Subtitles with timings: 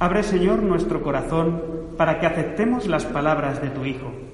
[0.00, 1.60] Abre, Señor, nuestro corazón
[1.96, 4.27] para que aceptemos las palabras de tu Hijo.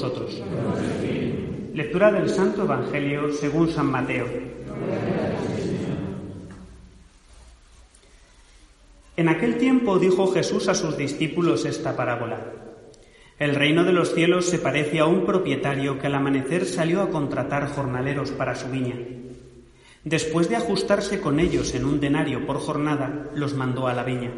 [0.00, 0.42] Vosotros.
[1.74, 4.26] Lectura del Santo Evangelio según San Mateo.
[9.16, 12.40] En aquel tiempo dijo Jesús a sus discípulos esta parábola.
[13.38, 17.10] El reino de los cielos se parece a un propietario que al amanecer salió a
[17.10, 18.96] contratar jornaleros para su viña.
[20.02, 24.32] Después de ajustarse con ellos en un denario por jornada, los mandó a la viña.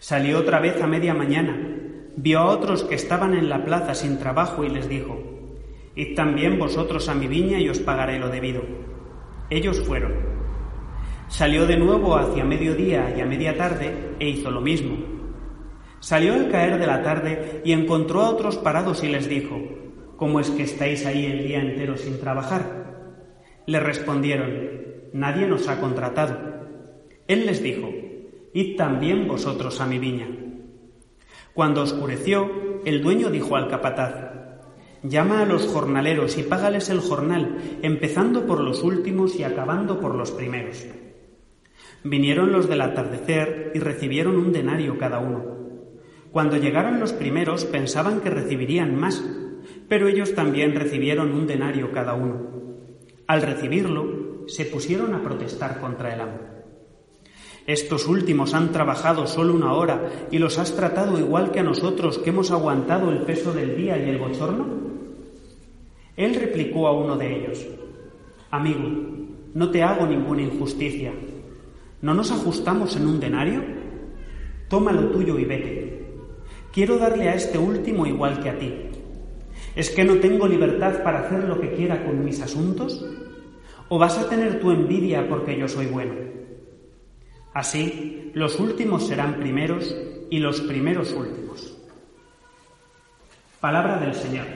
[0.00, 1.78] Salió otra vez a media mañana,
[2.20, 5.16] vio a otros que estaban en la plaza sin trabajo y les dijo,
[5.94, 8.62] Id también vosotros a mi viña y os pagaré lo debido.
[9.50, 10.14] Ellos fueron.
[11.28, 14.96] Salió de nuevo hacia mediodía y a media tarde e hizo lo mismo.
[16.00, 19.56] Salió al caer de la tarde y encontró a otros parados y les dijo,
[20.16, 23.14] ¿Cómo es que estáis ahí el día entero sin trabajar?
[23.66, 24.50] Le respondieron,
[25.12, 26.36] Nadie nos ha contratado.
[27.28, 27.88] Él les dijo,
[28.54, 30.47] Id también vosotros a mi viña.
[31.58, 32.48] Cuando oscureció,
[32.84, 34.14] el dueño dijo al capataz,
[35.02, 40.14] Llama a los jornaleros y págales el jornal, empezando por los últimos y acabando por
[40.14, 40.86] los primeros.
[42.04, 45.42] Vinieron los del atardecer y recibieron un denario cada uno.
[46.30, 49.28] Cuando llegaron los primeros pensaban que recibirían más,
[49.88, 52.36] pero ellos también recibieron un denario cada uno.
[53.26, 56.57] Al recibirlo, se pusieron a protestar contra el amo.
[57.68, 62.16] Estos últimos han trabajado solo una hora y los has tratado igual que a nosotros
[62.16, 64.66] que hemos aguantado el peso del día y el bochorno.
[66.16, 67.66] Él replicó a uno de ellos,
[68.50, 68.88] Amigo,
[69.52, 71.12] no te hago ninguna injusticia.
[72.00, 73.62] ¿No nos ajustamos en un denario?
[74.70, 76.06] Toma lo tuyo y vete.
[76.72, 78.74] Quiero darle a este último igual que a ti.
[79.76, 83.04] ¿Es que no tengo libertad para hacer lo que quiera con mis asuntos?
[83.90, 86.37] ¿O vas a tener tu envidia porque yo soy bueno?
[87.58, 89.92] Así, los últimos serán primeros
[90.30, 91.76] y los primeros últimos.
[93.58, 94.46] Palabra del Señor.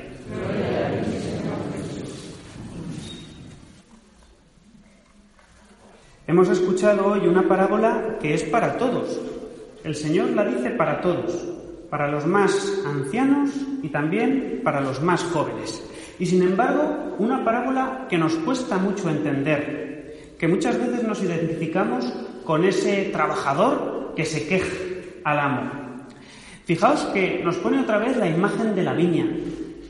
[6.28, 9.20] Hemos escuchado hoy una parábola que es para todos.
[9.82, 11.44] El Señor la dice para todos,
[11.90, 13.50] para los más ancianos
[13.82, 15.82] y también para los más jóvenes.
[16.20, 22.14] Y sin embargo, una parábola que nos cuesta mucho entender, que muchas veces nos identificamos
[22.44, 24.72] con ese trabajador que se queja
[25.24, 25.70] al amo.
[26.64, 29.26] Fijaos que nos pone otra vez la imagen de la viña,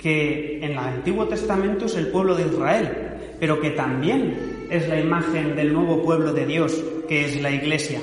[0.01, 4.99] que en el Antiguo Testamento es el pueblo de Israel, pero que también es la
[4.99, 8.01] imagen del nuevo pueblo de Dios, que es la Iglesia.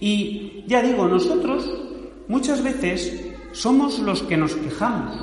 [0.00, 1.68] Y ya digo, nosotros
[2.28, 5.16] muchas veces somos los que nos quejamos.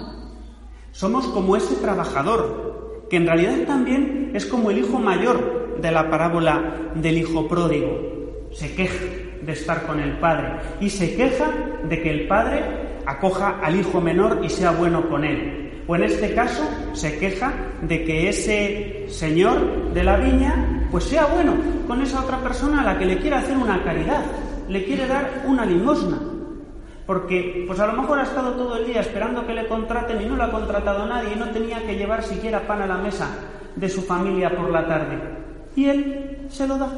[0.92, 6.10] Somos como ese trabajador, que en realidad también es como el hijo mayor de la
[6.10, 8.11] parábola del hijo pródigo.
[8.52, 9.06] Se queja
[9.42, 11.52] de estar con el padre y se queja
[11.84, 12.64] de que el padre
[13.06, 15.84] acoja al hijo menor y sea bueno con él.
[15.88, 16.64] O en este caso
[16.94, 21.56] se queja de que ese señor de la viña pues sea bueno
[21.88, 24.24] con esa otra persona a la que le quiere hacer una caridad,
[24.68, 26.20] le quiere dar una limosna.
[27.06, 30.26] Porque pues a lo mejor ha estado todo el día esperando que le contraten y
[30.26, 33.28] no lo ha contratado nadie y no tenía que llevar siquiera pan a la mesa
[33.76, 35.18] de su familia por la tarde.
[35.76, 36.90] Y él se lo da.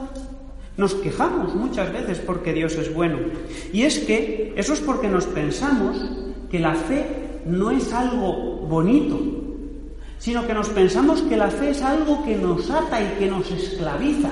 [0.76, 3.20] Nos quejamos muchas veces porque Dios es bueno.
[3.72, 5.98] Y es que eso es porque nos pensamos
[6.50, 9.20] que la fe no es algo bonito,
[10.18, 13.52] sino que nos pensamos que la fe es algo que nos ata y que nos
[13.52, 14.30] esclaviza,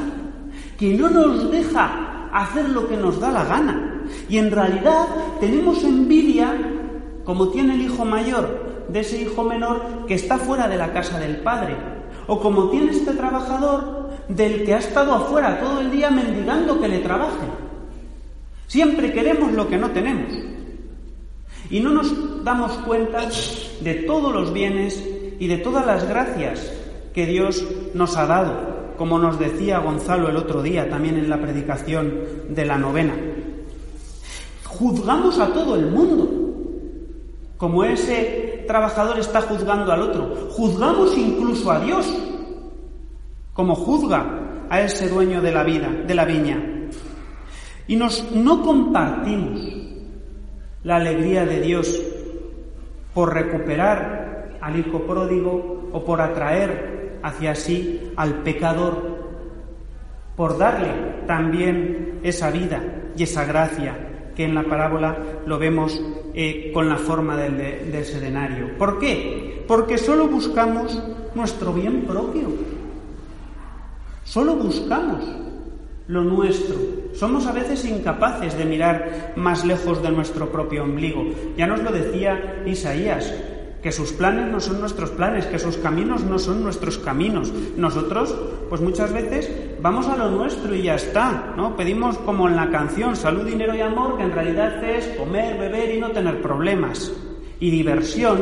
[0.80, 4.04] que no nos deja hacer lo que nos da la gana.
[4.28, 5.08] Y en realidad
[5.40, 6.58] tenemos envidia,
[7.24, 11.20] como tiene el hijo mayor, de ese hijo menor que está fuera de la casa
[11.20, 11.76] del padre,
[12.28, 14.01] o como tiene este trabajador
[14.36, 17.48] del que ha estado afuera todo el día mendigando que le trabaje.
[18.68, 20.34] Siempre queremos lo que no tenemos.
[21.70, 23.30] Y no nos damos cuenta
[23.82, 25.04] de todos los bienes
[25.40, 26.72] y de todas las gracias
[27.14, 31.42] que Dios nos ha dado, como nos decía Gonzalo el otro día también en la
[31.42, 32.14] predicación
[32.50, 33.14] de la novena.
[34.66, 36.30] Juzgamos a todo el mundo,
[37.58, 40.50] como ese trabajador está juzgando al otro.
[40.52, 42.08] Juzgamos incluso a Dios,
[43.54, 46.62] como juzga a ese dueño de la vida, de la viña.
[47.88, 49.60] Y nos no compartimos
[50.84, 52.02] la alegría de Dios
[53.14, 59.20] por recuperar al hijo pródigo o por atraer hacia sí al pecador,
[60.36, 60.88] por darle
[61.28, 62.82] también esa vida
[63.16, 66.02] y esa gracia que en la parábola lo vemos
[66.34, 67.58] eh, con la forma del,
[67.92, 68.78] del sedenario.
[68.78, 69.66] ¿Por qué?
[69.68, 71.04] Porque solo buscamos
[71.36, 72.50] nuestro bien propio.
[74.32, 75.26] Solo buscamos
[76.08, 76.78] lo nuestro.
[77.12, 81.26] Somos a veces incapaces de mirar más lejos de nuestro propio ombligo.
[81.58, 83.34] Ya nos lo decía Isaías,
[83.84, 87.52] que sus planes no son nuestros planes, que sus caminos no son nuestros caminos.
[87.76, 88.34] Nosotros,
[88.70, 89.52] pues muchas veces
[89.82, 91.76] vamos a lo nuestro y ya está, ¿no?
[91.76, 95.94] Pedimos como en la canción salud, dinero y amor, que en realidad es comer, beber
[95.94, 97.12] y no tener problemas.
[97.60, 98.40] Y diversión,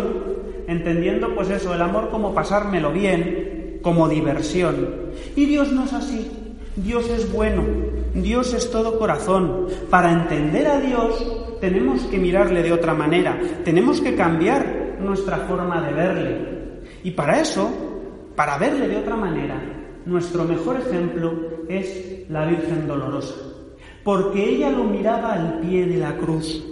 [0.68, 4.88] entendiendo pues eso, el amor como pasármelo bien, como diversión.
[5.36, 6.32] Y Dios no es así.
[6.76, 7.64] Dios es bueno,
[8.14, 9.68] Dios es todo corazón.
[9.90, 15.82] Para entender a Dios tenemos que mirarle de otra manera, tenemos que cambiar nuestra forma
[15.82, 16.82] de verle.
[17.04, 17.70] Y para eso,
[18.36, 19.62] para verle de otra manera,
[20.06, 21.34] nuestro mejor ejemplo
[21.68, 23.36] es la Virgen Dolorosa,
[24.04, 26.66] porque ella lo miraba al pie de la cruz.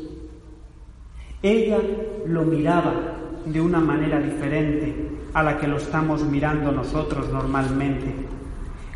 [1.41, 1.79] Ella
[2.25, 3.17] lo miraba
[3.51, 4.93] de una manera diferente
[5.33, 8.13] a la que lo estamos mirando nosotros normalmente.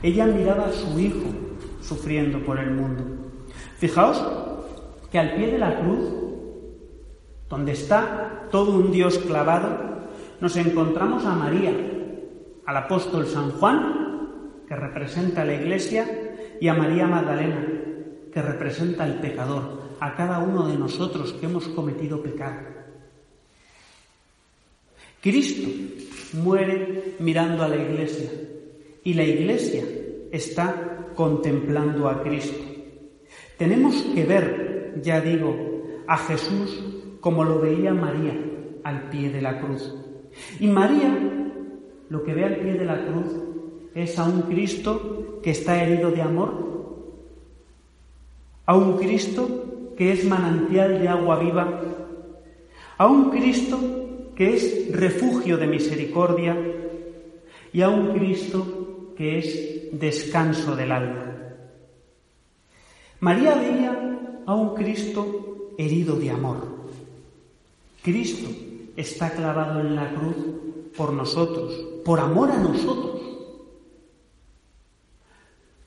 [0.03, 1.27] Ella miraba a su hijo
[1.81, 3.03] sufriendo por el mundo.
[3.77, 4.23] Fijaos
[5.11, 6.21] que al pie de la cruz
[7.49, 9.91] donde está todo un Dios clavado,
[10.39, 11.73] nos encontramos a María,
[12.65, 14.29] al apóstol San Juan,
[14.67, 16.05] que representa a la Iglesia,
[16.61, 17.67] y a María Magdalena,
[18.31, 22.80] que representa al pecador, a cada uno de nosotros que hemos cometido pecado.
[25.21, 25.69] Cristo
[26.33, 28.31] muere mirando a la Iglesia
[29.03, 29.83] y la Iglesia
[30.31, 32.63] está contemplando a Cristo.
[33.57, 35.55] Tenemos que ver, ya digo,
[36.07, 36.83] a Jesús
[37.19, 38.35] como lo veía María
[38.83, 39.93] al pie de la cruz.
[40.59, 41.15] Y María
[42.09, 43.31] lo que ve al pie de la cruz
[43.93, 46.71] es a un Cristo que está herido de amor,
[48.65, 51.81] a un Cristo que es manantial de agua viva,
[52.97, 53.79] a un Cristo
[54.41, 56.57] que es refugio de misericordia
[57.71, 61.35] y a un Cristo que es descanso del alma.
[63.19, 66.57] María veía a un Cristo herido de amor.
[68.01, 68.49] Cristo
[68.97, 70.37] está clavado en la cruz
[70.97, 73.21] por nosotros, por amor a nosotros,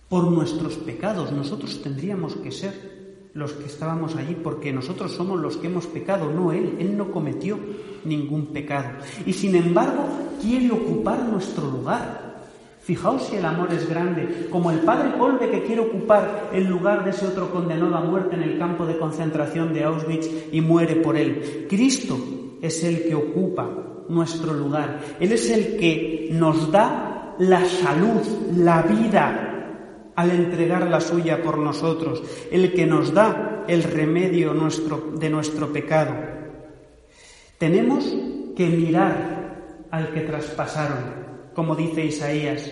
[0.09, 1.33] por nuestros pecados.
[1.33, 3.04] Nosotros tendríamos que ser
[3.35, 6.77] los que estábamos allí porque nosotros somos los que hemos pecado, no Él.
[6.79, 7.59] Él no cometió
[8.05, 8.91] ningún pecado.
[9.27, 10.07] Y sin embargo
[10.41, 12.25] quiere ocupar nuestro lugar.
[12.81, 17.03] Fijaos si el amor es grande, como el padre Colbe que quiere ocupar el lugar
[17.03, 20.97] de ese otro condenado a muerte en el campo de concentración de Auschwitz y muere
[20.97, 21.67] por él.
[21.69, 22.19] Cristo
[22.61, 23.71] es el que ocupa
[24.11, 25.01] nuestro lugar.
[25.19, 28.21] Él es el que nos da la salud,
[28.55, 29.54] la vida,
[30.17, 35.73] al entregar la suya por nosotros, el que nos da el remedio nuestro, de nuestro
[35.73, 36.15] pecado.
[37.59, 38.05] Tenemos
[38.57, 41.25] que mirar al que traspasaron
[41.55, 42.71] como dice Isaías,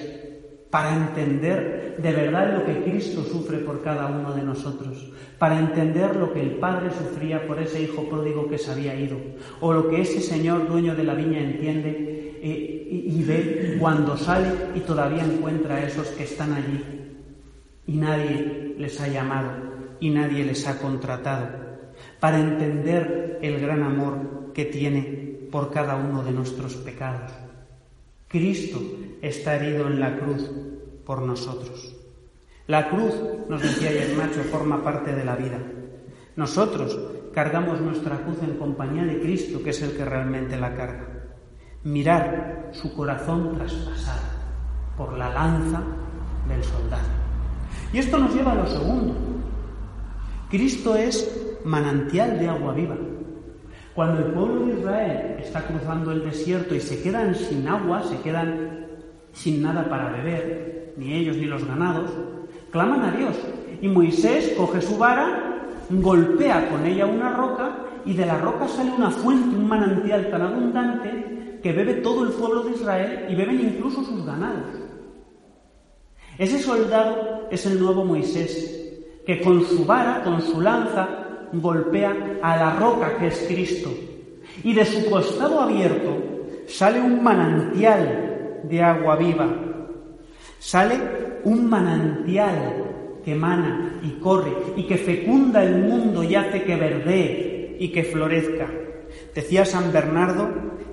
[0.71, 6.17] para entender de verdad lo que Cristo sufre por cada uno de nosotros, para entender
[6.17, 9.17] lo que el Padre sufría por ese hijo pródigo que se había ido,
[9.61, 14.49] o lo que ese Señor dueño de la viña entiende eh, y, ve cuando sale
[14.75, 17.02] y todavía encuentra a esos que están allí
[17.87, 19.51] y nadie les ha llamado
[20.01, 21.49] y nadie les ha contratado,
[22.19, 27.31] para entender el gran amor que tiene por cada uno de nuestros pecados.
[28.27, 28.81] Cristo
[29.21, 30.51] está herido en la cruz
[31.05, 31.95] por nosotros.
[32.67, 33.15] La cruz,
[33.49, 35.59] nos decía ayer Macho, forma parte de la vida.
[36.35, 36.99] Nosotros
[37.33, 41.07] cargamos nuestra cruz en compañía de Cristo, que es el que realmente la carga.
[41.85, 44.33] Mirar su corazón traspasado
[44.97, 45.83] por la lanza
[46.49, 47.22] del soldado.
[47.93, 49.15] Y esto nos lleva a lo segundo.
[50.51, 52.97] Cristo es manantial de agua viva.
[53.95, 58.19] Cuando el pueblo de Israel está cruzando el desierto y se quedan sin agua, se
[58.21, 58.87] quedan
[59.33, 62.11] sin nada para beber, ni ellos ni los ganados,
[62.71, 63.37] claman a Dios.
[63.81, 68.91] Y Moisés coge su vara, golpea con ella una roca y de la roca sale
[68.91, 73.61] una fuente, un manantial tan abundante que bebe todo el pueblo de Israel y beben
[73.61, 74.82] incluso sus ganados.
[76.39, 78.93] Ese soldado es el nuevo Moisés,
[79.27, 81.09] que con su vara, con su lanza,
[81.53, 83.93] golpea a la roca que es Cristo.
[84.65, 86.17] Y de su costado abierto
[86.67, 89.49] sale un manantial de agua viva.
[90.59, 90.99] Sale
[91.45, 97.77] un manantial que emana y corre y que fecunda el mundo y hace que verdee
[97.79, 98.69] y que florezca.
[99.35, 100.49] Decía San Bernardo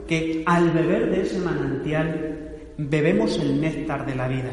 [0.08, 4.52] que al beber de ese manantial bebemos el néctar de la vida.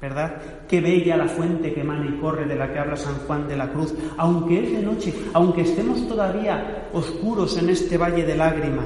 [0.00, 0.40] ¿Verdad?
[0.66, 3.56] Qué bella la fuente que emana y corre de la que habla San Juan de
[3.56, 8.84] la Cruz, aunque es de noche, aunque estemos todavía oscuros en este valle de lágrima.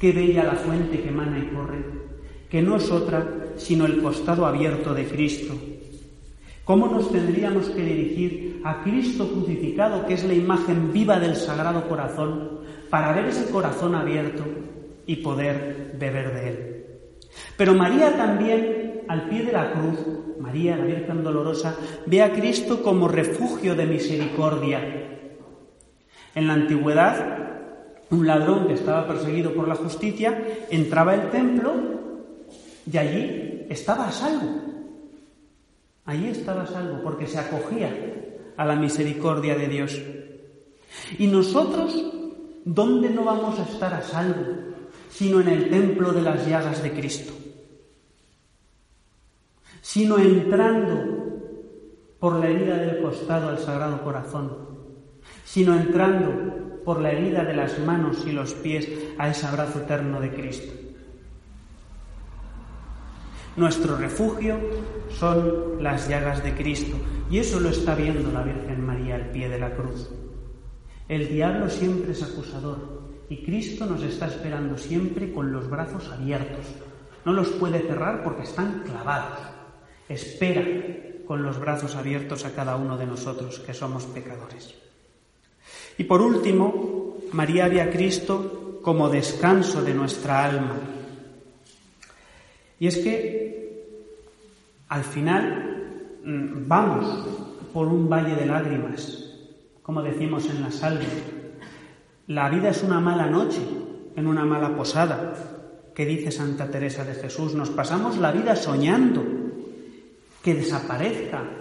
[0.00, 1.84] Qué bella la fuente que emana y corre,
[2.48, 3.26] que no es otra
[3.56, 5.54] sino el costado abierto de Cristo.
[6.64, 11.88] ¿Cómo nos tendríamos que dirigir a Cristo crucificado, que es la imagen viva del Sagrado
[11.88, 14.44] Corazón, para ver ese corazón abierto
[15.06, 16.76] y poder beber de él?
[17.56, 19.98] Pero María también, al pie de la cruz,
[20.38, 24.80] María, la Virgen Dolorosa, ve a Cristo como refugio de misericordia.
[26.34, 27.46] En la antigüedad,
[28.10, 30.38] un ladrón que estaba perseguido por la justicia
[30.70, 31.74] entraba al templo
[32.90, 34.62] y allí estaba a salvo.
[36.04, 37.90] Allí estaba a salvo porque se acogía
[38.56, 40.00] a la misericordia de Dios.
[41.18, 42.12] Y nosotros,
[42.64, 44.44] ¿dónde no vamos a estar a salvo?
[45.10, 47.32] Sino en el templo de las llagas de Cristo.
[49.86, 50.98] Sino entrando
[52.18, 54.50] por la herida del costado al Sagrado Corazón.
[55.44, 60.20] Sino entrando por la herida de las manos y los pies a ese abrazo eterno
[60.20, 60.72] de Cristo.
[63.56, 64.58] Nuestro refugio
[65.08, 66.96] son las llagas de Cristo
[67.30, 70.10] y eso lo está viendo la Virgen María al pie de la cruz.
[71.08, 76.66] El diablo siempre es acusador y Cristo nos está esperando siempre con los brazos abiertos.
[77.24, 79.55] No los puede cerrar porque están clavados.
[80.08, 80.64] Espera
[81.26, 84.74] con los brazos abiertos a cada uno de nosotros que somos pecadores.
[85.98, 90.76] Y por último, María ve a Cristo como descanso de nuestra alma.
[92.78, 93.46] Y es que
[94.88, 97.26] al final mm, vamos
[97.72, 99.24] por un valle de lágrimas,
[99.82, 101.06] como decimos en la salve.
[102.28, 103.60] La vida es una mala noche
[104.14, 105.34] en una mala posada,
[105.94, 107.54] que dice Santa Teresa de Jesús.
[107.54, 109.45] Nos pasamos la vida soñando
[110.46, 111.58] que desaparezcan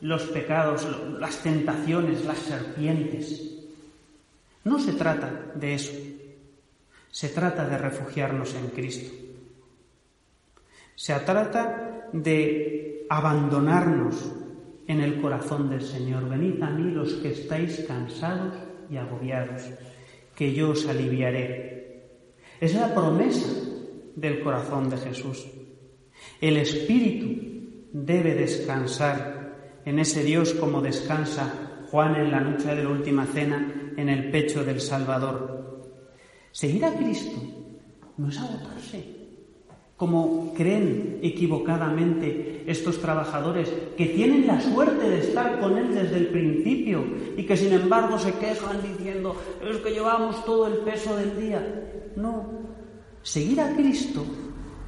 [0.00, 0.88] los pecados,
[1.20, 3.58] las tentaciones, las serpientes.
[4.64, 5.92] No se trata de eso.
[7.10, 9.14] Se trata de refugiarnos en Cristo.
[10.94, 14.32] Se trata de abandonarnos
[14.86, 16.26] en el corazón del Señor.
[16.26, 18.54] Venid a mí los que estáis cansados
[18.88, 19.60] y agobiados,
[20.34, 22.06] que yo os aliviaré.
[22.58, 23.50] Es la promesa
[24.16, 25.46] del corazón de Jesús.
[26.40, 27.52] El Espíritu
[27.92, 33.92] debe descansar en ese Dios como descansa Juan en la noche de la última cena
[33.96, 35.90] en el pecho del Salvador.
[36.50, 37.40] Seguir a Cristo
[38.16, 39.04] no es agotarse,
[39.96, 46.28] como creen equivocadamente estos trabajadores que tienen la suerte de estar con Él desde el
[46.28, 47.04] principio
[47.36, 52.10] y que sin embargo se quejan diciendo, es que llevamos todo el peso del día.
[52.16, 52.46] No,
[53.22, 54.24] seguir a Cristo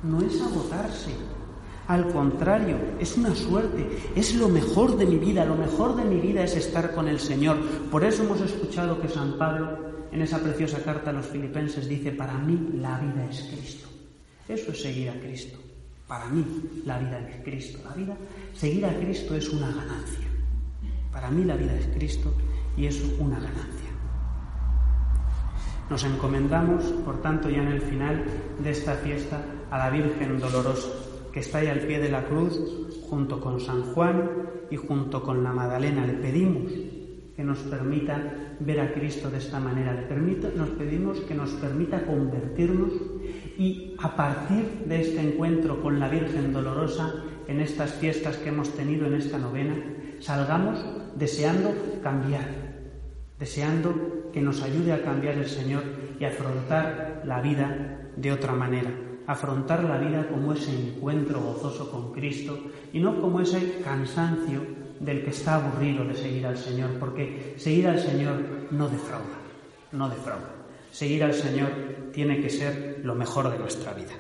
[0.03, 1.11] no es agotarse,
[1.87, 3.87] al contrario, es una suerte,
[4.17, 7.21] es lo mejor de mi vida, lo mejor de mi vida es estar con el
[7.21, 7.59] Señor.
[7.91, 9.79] Por eso hemos escuchado que San Pablo,
[10.11, 13.89] en esa preciosa carta a los filipenses, dice, para mí la vida es Cristo.
[14.49, 15.59] Eso es seguir a Cristo.
[16.09, 16.45] Para mí
[16.87, 17.79] la vida es Cristo.
[17.85, 18.17] La vida,
[18.55, 20.29] seguir a Cristo es una ganancia.
[21.13, 22.33] Para mí la vida es Cristo
[22.79, 23.91] y es una ganancia.
[25.91, 28.25] Nos encomendamos, por tanto, ya en el final
[28.59, 30.89] de esta fiesta, a la Virgen Dolorosa
[31.35, 32.61] que está ahí al pie de la cruz,
[33.11, 34.31] junto con San Juan
[34.71, 36.07] y junto con la Magdalena.
[36.07, 36.71] Le pedimos
[37.35, 40.07] que nos permita ver a Cristo de esta manera.
[40.55, 42.93] Nos pedimos que nos permita convertirnos
[43.59, 47.13] y a partir de este encuentro con la Virgen Dolorosa,
[47.49, 49.75] en estas fiestas que hemos tenido en esta novena,
[50.21, 50.87] salgamos
[51.17, 52.47] deseando cambiar,
[53.41, 55.83] deseando que nos ayude a cambiar el Señor
[56.21, 58.93] y afrontar la vida de otra manera
[59.27, 62.59] afrontar la vida como ese encuentro gozoso con Cristo
[62.93, 64.63] y no como ese cansancio
[65.01, 69.39] del que está aburrido de seguir al Señor, porque seguir al Señor no defrauda,
[69.93, 70.51] no defrauda.
[70.91, 71.71] Seguir al Señor
[72.13, 74.13] tiene que ser lo mejor de nuestra vida.